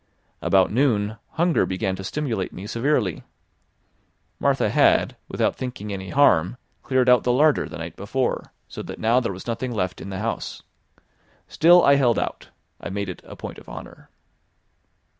About 0.41 0.71
noon 0.71 1.17
hunger 1.33 1.63
began 1.67 1.95
to 1.95 2.03
stimulate 2.03 2.51
me 2.51 2.65
severely. 2.65 3.21
Martha 4.39 4.71
had, 4.71 5.15
without 5.27 5.55
thinking 5.55 5.93
any 5.93 6.09
harm, 6.09 6.57
cleared 6.81 7.07
out 7.07 7.23
the 7.23 7.31
larder 7.31 7.69
the 7.69 7.77
night 7.77 7.95
before, 7.95 8.51
so 8.67 8.81
that 8.81 8.97
now 8.99 9.19
there 9.19 9.31
was 9.31 9.45
nothing 9.45 9.71
left 9.71 10.01
in 10.01 10.09
the 10.09 10.17
house. 10.17 10.63
Still 11.47 11.83
I 11.83 11.97
held 11.97 12.17
out; 12.17 12.49
I 12.79 12.89
made 12.89 13.09
it 13.09 13.21
a 13.25 13.35
point 13.35 13.59
of 13.59 13.69
honour. 13.69 14.09